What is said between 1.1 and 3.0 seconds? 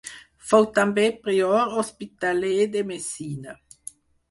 prior hospitaler de